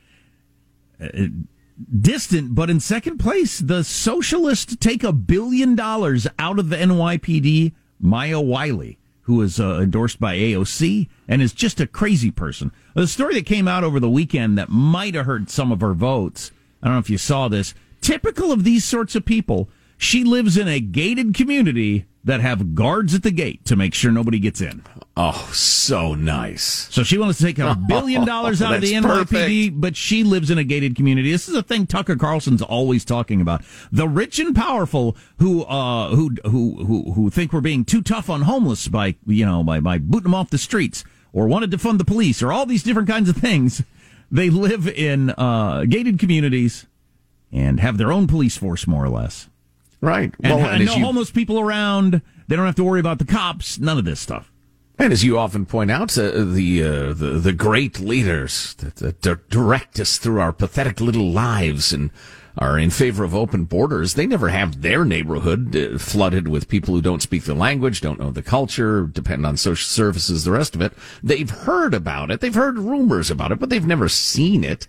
[1.99, 7.73] distant, but in second place, the socialists take a billion dollars out of the NYPD,
[7.99, 12.71] Maya Wiley, who is uh, endorsed by AOC and is just a crazy person.
[12.95, 15.93] The story that came out over the weekend that might have hurt some of her
[15.93, 16.51] votes.
[16.81, 17.73] I don't know if you saw this.
[18.01, 19.69] Typical of these sorts of people.
[19.97, 24.11] She lives in a gated community that have guards at the gate to make sure
[24.11, 24.83] nobody gets in.
[25.17, 26.87] Oh, so nice.
[26.91, 30.49] So she wants to take a billion dollars out of the NYPD, but she lives
[30.49, 31.31] in a gated community.
[31.31, 33.63] This is a thing Tucker Carlson's always talking about.
[33.91, 38.29] The rich and powerful who uh who who who who think we're being too tough
[38.29, 41.03] on homeless by you know by by booting them off the streets
[41.33, 43.83] or wanted to fund the police or all these different kinds of things.
[44.29, 46.85] They live in uh gated communities
[47.51, 49.49] and have their own police force more or less.
[50.01, 50.33] Right.
[50.43, 52.21] And, well, and and no you, homeless people around.
[52.47, 53.79] They don't have to worry about the cops.
[53.79, 54.51] None of this stuff.
[54.97, 59.49] and as you often point out, uh, the, uh, the the great leaders that, that
[59.49, 62.09] direct us through our pathetic little lives and
[62.57, 66.93] are in favor of open borders, they never have their neighborhood uh, flooded with people
[66.93, 70.75] who don't speak the language, don't know the culture, depend on social services, the rest
[70.75, 70.91] of it.
[71.23, 74.87] They've heard about it, they've heard rumors about it, but they've never seen it.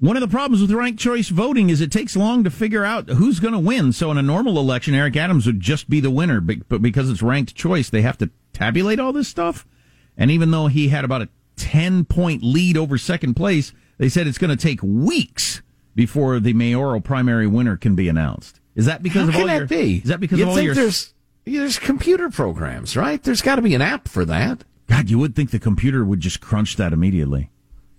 [0.00, 3.10] One of the problems with ranked choice voting is it takes long to figure out
[3.10, 3.92] who's going to win.
[3.92, 7.10] So in a normal election, Eric Adams would just be the winner, but but because
[7.10, 9.66] it's ranked choice, they have to tabulate all this stuff.
[10.16, 14.26] And even though he had about a 10 point lead over second place, they said
[14.26, 15.60] it's going to take weeks
[15.94, 18.58] before the mayoral primary winner can be announced.
[18.74, 19.98] Is that because How of can all that your be?
[19.98, 21.12] Is that because You'd of all your there's
[21.44, 23.22] there's computer programs, right?
[23.22, 24.64] There's got to be an app for that.
[24.88, 27.50] God, you would think the computer would just crunch that immediately.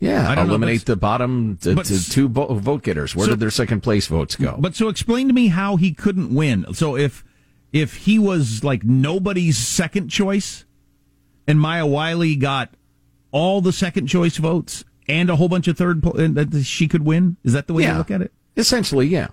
[0.02, 3.16] Yeah, I don't know, eliminate but- the bottom t- but- t- two vo- vote getters.
[3.16, 4.58] Where So- did their second place votes go?
[4.60, 6.66] But so explain to me how he couldn't win.
[6.74, 7.24] So if
[7.72, 10.66] if he was like nobody's second choice,
[11.48, 12.74] and Maya Wiley got
[13.32, 16.88] all the second choice votes and a whole bunch of third, pl- and that she
[16.88, 17.38] could win.
[17.44, 17.94] Is that the way Yeah.
[17.94, 18.34] you look at it?
[18.58, 19.28] Essentially, yeah.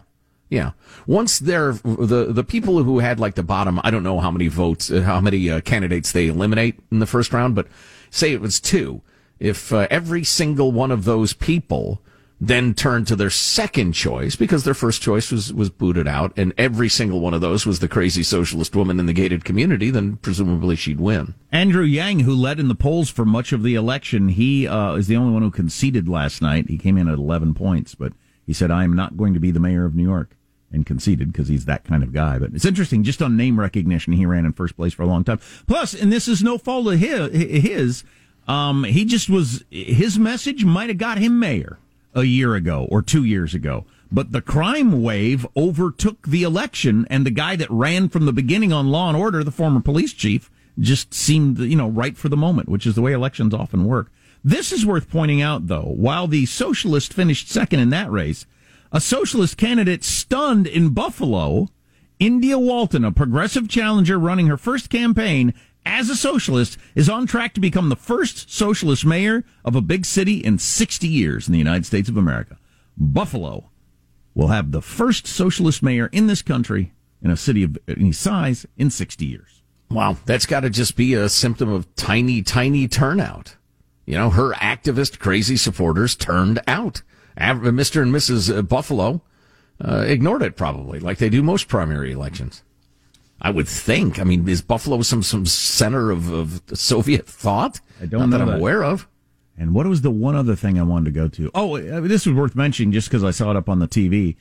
[0.50, 0.70] Yeah.
[1.06, 4.48] Once they're the the people who had like the bottom, I don't know how many
[4.48, 7.66] votes, uh, how many uh, candidates they eliminate in the first round, but
[8.10, 9.00] say it was two.
[9.40, 12.00] If uh, every single one of those people
[12.40, 16.52] then turned to their second choice because their first choice was was booted out, and
[16.56, 20.16] every single one of those was the crazy socialist woman in the gated community, then
[20.16, 21.34] presumably she'd win.
[21.50, 25.08] Andrew Yang, who led in the polls for much of the election, he uh, is
[25.08, 26.68] the only one who conceded last night.
[26.68, 28.12] He came in at 11 points, but
[28.46, 30.36] he said, I am not going to be the mayor of New York,
[30.70, 32.38] and conceded because he's that kind of guy.
[32.38, 35.24] But it's interesting, just on name recognition, he ran in first place for a long
[35.24, 35.40] time.
[35.66, 38.04] Plus, and this is no fault of his, his
[38.48, 41.78] um, he just was, his message might have got him mayor
[42.14, 43.84] a year ago or two years ago.
[44.10, 48.72] But the crime wave overtook the election, and the guy that ran from the beginning
[48.72, 52.36] on Law and Order, the former police chief, just seemed, you know, right for the
[52.36, 54.10] moment, which is the way elections often work.
[54.42, 55.82] This is worth pointing out, though.
[55.82, 58.46] While the socialist finished second in that race,
[58.90, 61.68] a socialist candidate stunned in Buffalo,
[62.18, 65.52] India Walton, a progressive challenger running her first campaign
[65.88, 70.04] as a socialist, is on track to become the first socialist mayor of a big
[70.04, 72.58] city in 60 years in the United States of America.
[72.96, 73.70] Buffalo
[74.34, 78.66] will have the first socialist mayor in this country in a city of any size
[78.76, 79.62] in 60 years.
[79.90, 83.56] Wow, that's got to just be a symptom of tiny, tiny turnout.
[84.04, 87.02] You know, her activist, crazy supporters turned out.
[87.38, 88.02] Mr.
[88.02, 88.68] and Mrs.
[88.68, 89.22] Buffalo
[89.82, 92.62] uh, ignored it probably, like they do most primary elections.
[93.40, 94.18] I would think.
[94.18, 97.80] I mean, is Buffalo some some center of, of Soviet thought?
[98.00, 99.08] I don't Not know that I'm aware of.
[99.56, 101.50] And what was the one other thing I wanted to go to?
[101.54, 104.36] Oh, uh, this was worth mentioning just because I saw it up on the TV.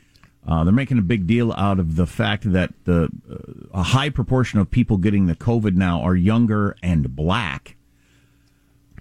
[0.47, 3.35] Uh, they're making a big deal out of the fact that the uh,
[3.73, 7.76] a high proportion of people getting the COVID now are younger and black.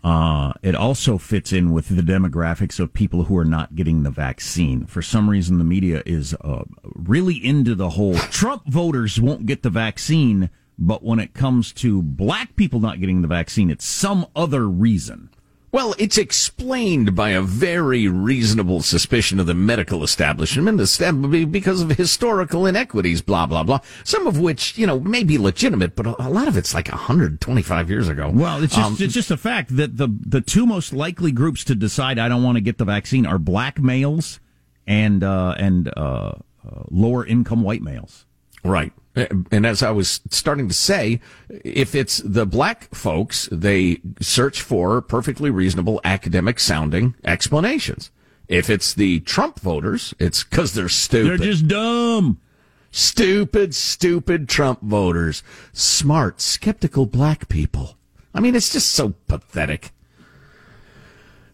[0.05, 4.11] Uh, it also fits in with the demographics of people who are not getting the
[4.11, 4.87] vaccine.
[4.87, 9.63] For some reason, the media is uh, really into the whole Trump voters won't get
[9.63, 14.27] the vaccine, but when it comes to black people not getting the vaccine, it's some
[14.37, 15.31] other reason.
[15.77, 21.91] Well, it's explained by a very reasonable suspicion of the medical establishment estab- because of
[21.91, 23.81] historical inequities, blah, blah, blah.
[24.03, 26.89] Some of which, you know, may be legitimate, but a a lot of it's like
[26.89, 28.31] 125 years ago.
[28.33, 31.63] Well, it's just Um, it's just a fact that the the two most likely groups
[31.65, 34.41] to decide I don't want to get the vaccine are black males
[34.87, 38.25] and uh, and uh, uh, lower income white males.
[38.65, 38.95] Right.
[39.17, 45.01] And as I was starting to say, if it's the black folks, they search for
[45.01, 48.11] perfectly reasonable academic sounding explanations.
[48.47, 51.41] If it's the Trump voters, it's because they're stupid.
[51.41, 52.41] They're just dumb.
[52.91, 55.43] Stupid, stupid Trump voters.
[55.73, 57.97] Smart, skeptical black people.
[58.35, 59.93] I mean, it's just so pathetic.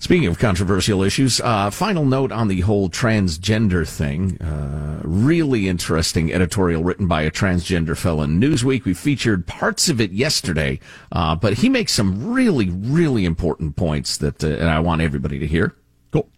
[0.03, 4.37] Speaking of controversial issues, uh, final note on the whole transgender thing.
[4.43, 8.85] Uh, really interesting editorial written by a transgender fellow in Newsweek.
[8.85, 10.81] We featured parts of it yesterday,
[11.13, 15.39] uh, but he makes some really, really important points that uh, and I want everybody
[15.39, 15.77] to hear.
[16.11, 16.29] Cool.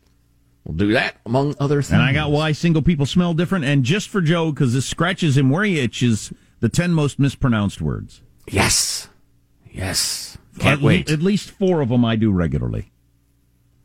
[0.64, 1.92] We'll do that among other things.
[1.92, 3.64] And I got why single people smell different.
[3.64, 7.81] And just for Joe, because this scratches him where he itches, The 10 most mispronounced
[7.81, 8.20] words.
[8.46, 9.09] Yes.
[9.72, 10.37] Yes.
[10.59, 11.11] Can't at, wait.
[11.11, 12.90] At least four of them I do regularly.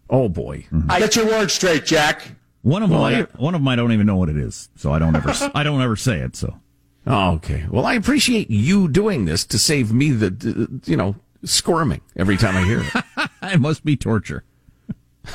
[0.10, 0.66] Oh boy.
[0.90, 2.32] I get your words straight, Jack.
[2.62, 4.38] One of Well, them, I, I- one of them I don't even know what it
[4.38, 6.36] is, so I don't ever, I don't ever say it.
[6.36, 6.60] So
[7.08, 7.66] Oh, okay.
[7.70, 12.38] Well, I appreciate you doing this to save me the, the you know, squirming every
[12.38, 13.30] time I hear it.
[13.54, 14.44] it must be torture.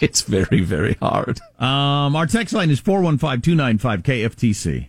[0.00, 1.38] it's very, very hard.
[1.58, 4.88] Um, our text line is 415 295 KFTC.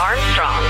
[0.00, 0.64] Armstrong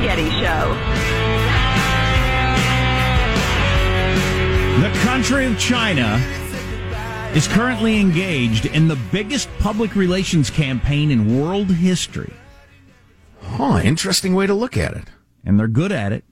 [0.00, 0.76] Getty Show.
[4.80, 6.16] The country of China
[7.34, 12.32] is currently engaged in the biggest public relations campaign in world history.
[13.42, 15.04] Huh, interesting way to look at it.
[15.44, 16.24] And they're good at it.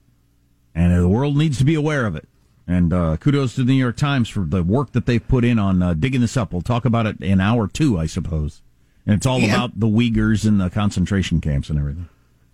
[0.75, 2.27] And the world needs to be aware of it.
[2.67, 5.59] And uh, kudos to the New York Times for the work that they've put in
[5.59, 6.51] on uh, digging this up.
[6.53, 8.61] We'll talk about it in hour two, I suppose.
[9.05, 9.53] And it's all Yeah.
[9.55, 12.07] about the Uyghurs and the concentration camps and everything.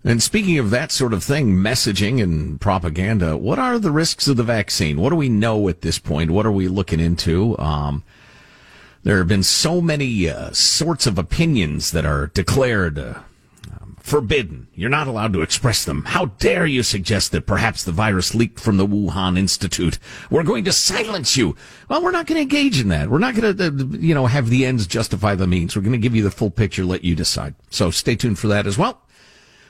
[0.08, 4.38] And speaking of that sort of thing, messaging and propaganda, what are the risks of
[4.38, 4.98] the vaccine?
[4.98, 6.30] What do we know at this point?
[6.30, 7.58] What are we looking into?
[7.58, 8.04] Um,
[9.02, 13.18] there have been so many uh, sorts of opinions that are declared uh,
[13.70, 14.68] um, forbidden.
[14.74, 16.04] You're not allowed to express them.
[16.06, 19.98] How dare you suggest that perhaps the virus leaked from the Wuhan Institute?
[20.30, 21.54] We're going to silence you.
[21.90, 23.10] Well, we're not going to engage in that.
[23.10, 25.76] We're not going to, uh, you know, have the ends justify the means.
[25.76, 27.56] We're going to give you the full picture, let you decide.
[27.68, 29.02] So stay tuned for that as well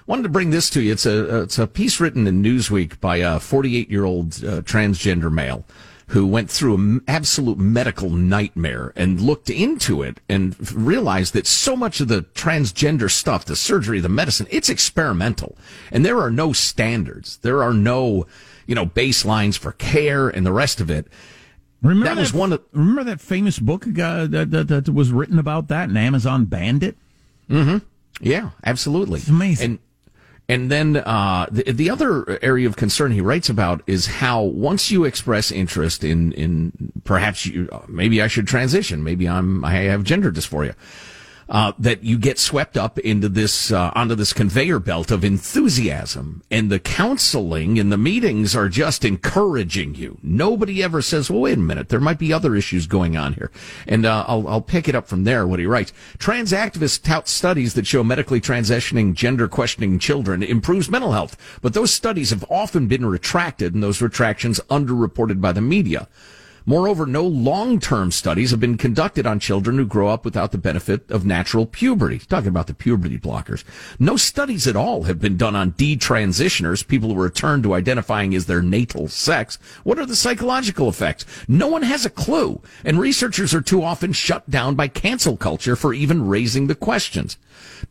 [0.08, 0.90] wanted to bring this to you.
[0.92, 5.30] It's a it's a piece written in Newsweek by a 48 year old uh, transgender
[5.30, 5.64] male
[6.08, 11.76] who went through an absolute medical nightmare and looked into it and realized that so
[11.76, 15.54] much of the transgender stuff, the surgery, the medicine, it's experimental,
[15.92, 17.36] and there are no standards.
[17.42, 18.26] There are no
[18.66, 21.06] you know baselines for care and the rest of it.
[21.82, 25.38] Remember That was one of- remember that famous book uh, that, that, that was written
[25.38, 26.96] about that and Amazon banned it?
[28.20, 29.20] Yeah, absolutely.
[29.20, 29.70] It's amazing.
[29.72, 29.78] And
[30.48, 34.90] and then uh, the, the other area of concern he writes about is how once
[34.90, 40.04] you express interest in in perhaps you maybe I should transition, maybe I'm I have
[40.04, 40.74] gender dysphoria.
[41.48, 46.42] Uh, that you get swept up into this uh, onto this conveyor belt of enthusiasm,
[46.50, 50.18] and the counseling and the meetings are just encouraging you.
[50.22, 53.50] Nobody ever says, "Well, wait a minute, there might be other issues going on here."
[53.86, 55.46] And uh, I'll I'll pick it up from there.
[55.46, 60.90] What he writes: Trans activists tout studies that show medically transitioning, gender questioning children improves
[60.90, 65.62] mental health, but those studies have often been retracted, and those retractions underreported by the
[65.62, 66.08] media.
[66.68, 71.10] Moreover, no long-term studies have been conducted on children who grow up without the benefit
[71.10, 72.18] of natural puberty.
[72.18, 73.64] Talking about the puberty blockers.
[73.98, 78.44] No studies at all have been done on detransitioners, people who return to identifying as
[78.44, 79.56] their natal sex.
[79.82, 81.24] What are the psychological effects?
[81.48, 85.74] No one has a clue, and researchers are too often shut down by cancel culture
[85.74, 87.38] for even raising the questions.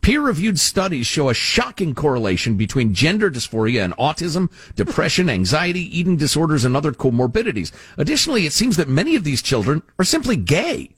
[0.00, 6.64] Peer-reviewed studies show a shocking correlation between gender dysphoria and autism, depression, anxiety, eating disorders,
[6.64, 7.72] and other comorbidities.
[7.96, 10.90] Additionally, it seems that many of these children are simply gay.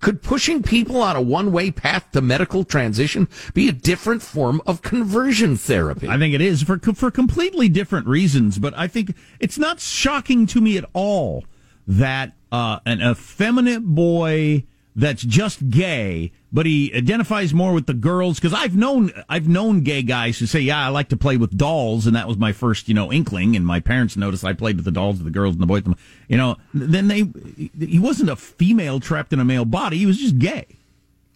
[0.00, 4.80] Could pushing people on a one-way path to medical transition be a different form of
[4.80, 6.08] conversion therapy?
[6.08, 10.46] I think it is for for completely different reasons, but I think it's not shocking
[10.48, 11.44] to me at all
[11.88, 14.64] that uh, an effeminate boy
[14.98, 18.40] that's just gay, but he identifies more with the girls.
[18.40, 21.56] Because I've known I've known gay guys who say, "Yeah, I like to play with
[21.56, 23.54] dolls," and that was my first, you know, inkling.
[23.54, 25.84] And my parents noticed I played with the dolls, the girls, and the boys.
[26.28, 27.30] You know, then they
[27.78, 30.66] he wasn't a female trapped in a male body; he was just gay,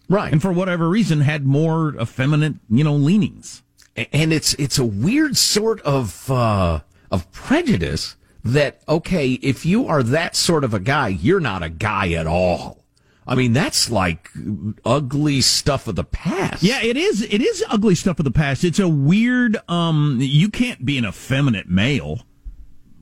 [0.09, 0.31] right?
[0.31, 3.63] And for whatever reason, had more effeminate, you know, leanings.
[3.95, 10.03] and it's it's a weird sort of uh, of prejudice that okay, if you are
[10.03, 12.82] that sort of a guy, you're not a guy at all.
[13.25, 14.29] I mean, that's like
[14.85, 16.61] ugly stuff of the past.
[16.63, 17.21] Yeah, it is.
[17.21, 18.63] It is ugly stuff of the past.
[18.63, 19.57] It's a weird.
[19.69, 22.21] Um, you can't be an effeminate male.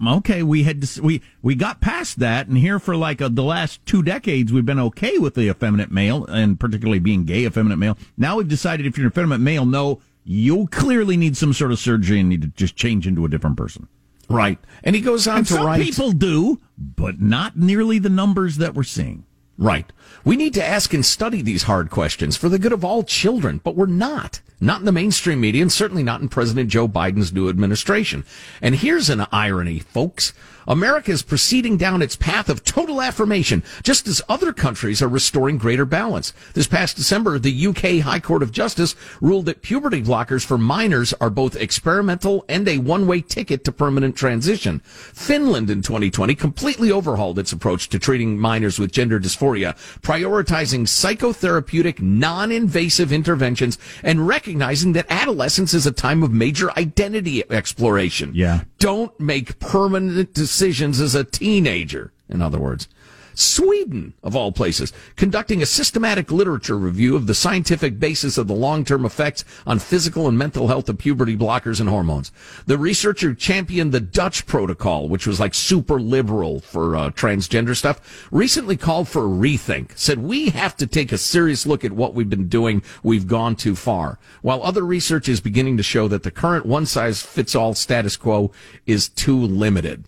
[0.06, 3.44] Okay, we had to, we we got past that, and here for like uh the
[3.44, 7.78] last two decades, we've been okay with the effeminate male, and particularly being gay effeminate
[7.78, 7.98] male.
[8.18, 11.78] Now we've decided if you're an effeminate male, no, you clearly need some sort of
[11.78, 13.88] surgery and need to just change into a different person.
[14.28, 15.84] Right, and he goes on And to some write.
[15.84, 19.26] people do, but not nearly the numbers that we're seeing.
[19.62, 19.94] Right.
[20.26, 23.62] We need to ask and study these hard questions for the good of all children,
[23.64, 24.42] but we're not.
[24.60, 28.26] Not in the mainstream media and certainly not in President Joe Biden's new administration.
[28.60, 30.34] And here's an irony, folks.
[30.68, 35.58] America is proceeding down its path of total affirmation, just as other countries are restoring
[35.58, 36.34] greater balance.
[36.54, 41.14] This past December, the UK High Court of Justice ruled that puberty blockers for minors
[41.14, 44.80] are both experimental and a one-way ticket to permanent transition.
[44.86, 52.02] Finland in 2020 completely overhauled its approach to treating minors with gender dysphoria, prioritizing psychotherapeutic,
[52.02, 58.32] non-invasive interventions and recognizing that adolescence is a time of major identity exploration.
[58.34, 58.62] Yeah.
[58.82, 62.88] Don't make permanent decisions as a teenager, in other words.
[63.34, 68.54] Sweden, of all places, conducting a systematic literature review of the scientific basis of the
[68.54, 72.32] long-term effects on physical and mental health of puberty blockers and hormones.
[72.66, 78.28] The researcher championed the Dutch protocol, which was like super liberal for uh, transgender stuff,
[78.32, 82.14] recently called for a rethink, said we have to take a serious look at what
[82.14, 82.84] we've been doing.
[83.04, 84.20] We've gone too far.
[84.42, 88.52] While other research is beginning to show that the current one-size-fits-all status quo
[88.86, 90.06] is too limited.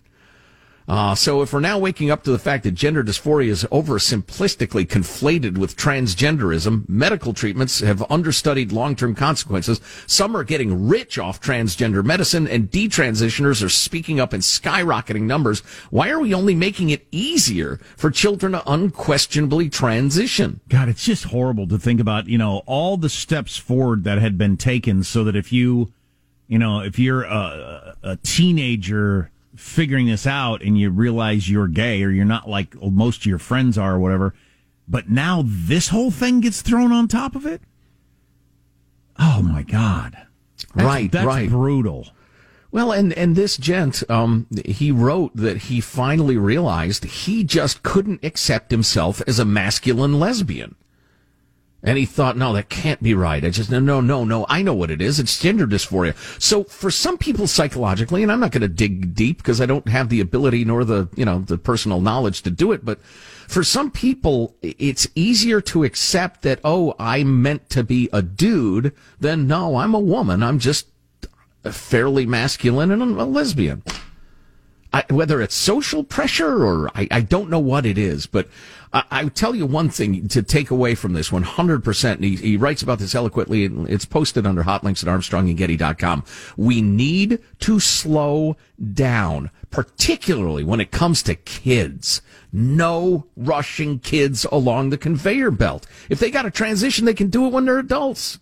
[0.86, 4.86] Uh, so if we're now waking up to the fact that gender dysphoria is oversimplistically
[4.86, 9.80] conflated with transgenderism, medical treatments have understudied long-term consequences.
[10.06, 15.60] Some are getting rich off transgender medicine and detransitioners are speaking up in skyrocketing numbers.
[15.90, 20.60] Why are we only making it easier for children to unquestionably transition?
[20.68, 24.36] God, it's just horrible to think about, you know, all the steps forward that had
[24.36, 25.92] been taken so that if you,
[26.46, 32.02] you know, if you're a, a teenager figuring this out and you realize you're gay
[32.02, 34.34] or you're not like most of your friends are or whatever,
[34.88, 37.62] but now this whole thing gets thrown on top of it?
[39.18, 40.16] Oh my God.
[40.74, 41.48] That's, right, that's right.
[41.48, 42.08] brutal.
[42.70, 48.24] Well, and, and this gent, um, he wrote that he finally realized he just couldn't
[48.24, 50.74] accept himself as a masculine lesbian.
[51.84, 53.44] And he thought, no, that can't be right.
[53.44, 54.46] I just, no, no, no, no.
[54.48, 55.20] I know what it is.
[55.20, 56.16] It's gender dysphoria.
[56.40, 59.86] So for some people psychologically, and I'm not going to dig deep because I don't
[59.88, 62.86] have the ability nor the, you know, the personal knowledge to do it.
[62.86, 68.22] But for some people, it's easier to accept that, oh, I'm meant to be a
[68.22, 70.42] dude than no, I'm a woman.
[70.42, 70.86] I'm just
[71.70, 73.82] fairly masculine and I'm a lesbian.
[74.94, 78.48] I, whether it's social pressure or I, I, don't know what it is, but
[78.94, 82.12] I, I tell you one thing to take away from this 100%.
[82.12, 86.24] And he, he writes about this eloquently and it's posted under hot links at armstrongandgetty.com.
[86.56, 88.56] We need to slow
[88.92, 92.22] down, particularly when it comes to kids.
[92.52, 95.86] No rushing kids along the conveyor belt.
[96.08, 98.38] If they got a transition, they can do it when they're adults.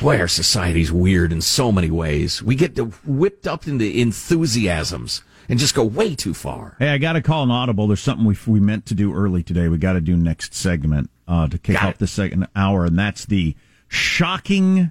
[0.00, 2.42] Boy, our society's weird in so many ways.
[2.42, 6.76] We get whipped up into enthusiasms and just go way too far.
[6.78, 7.86] Hey, I got to call an audible.
[7.86, 9.68] There's something we we meant to do early today.
[9.68, 11.98] We got to do next segment uh, to kick Got off it.
[11.98, 13.54] the second hour, and that's the
[13.88, 14.90] shocking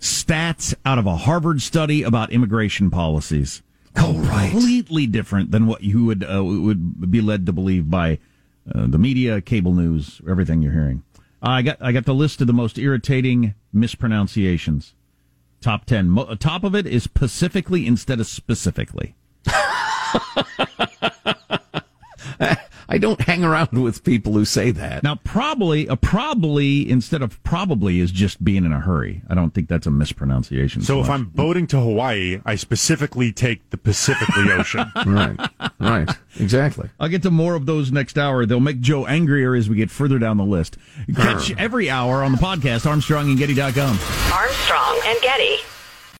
[0.00, 3.62] stats out of a Harvard study about immigration policies.
[3.96, 4.50] Oh, right.
[4.50, 8.18] Completely different than what you would uh, would be led to believe by
[8.72, 11.02] uh, the media, cable news, everything you're hearing.
[11.42, 14.94] I got I got the list of the most irritating mispronunciations.
[15.60, 16.08] Top ten.
[16.08, 19.14] Mo- top of it is pacifically instead of specifically.
[22.90, 25.04] I don't hang around with people who say that.
[25.04, 29.22] Now, probably a probably instead of probably is just being in a hurry.
[29.28, 30.82] I don't think that's a mispronunciation.
[30.82, 31.14] So if much.
[31.14, 34.90] I'm boating to Hawaii, I specifically take the Pacifically Ocean.
[35.06, 35.38] right,
[35.78, 36.90] right, exactly.
[36.98, 38.44] I'll get to more of those next hour.
[38.44, 40.76] They'll make Joe angrier as we get further down the list.
[41.14, 44.32] Catch every hour on the podcast, Armstrong and ArmstrongandGetty.com.
[44.32, 45.58] Armstrong and Getty.